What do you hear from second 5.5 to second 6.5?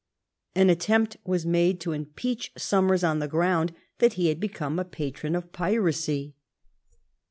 piracy.